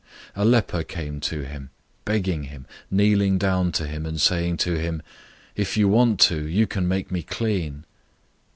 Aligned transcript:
001:040 0.35 0.41
A 0.41 0.45
leper 0.45 0.83
came 0.83 1.19
to 1.19 1.41
him, 1.45 1.69
begging 2.05 2.45
him, 2.45 2.65
kneeling 2.89 3.37
down 3.37 3.71
to 3.71 3.85
him, 3.85 4.03
and 4.07 4.19
saying 4.19 4.57
to 4.57 4.73
him, 4.79 5.03
"If 5.55 5.77
you 5.77 5.87
want 5.87 6.19
to, 6.21 6.43
you 6.43 6.65
can 6.65 6.87
make 6.87 7.11
me 7.11 7.21
clean." 7.21 7.85